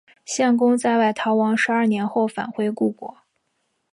[0.25, 3.17] 献公在外逃亡十二年后返回故国。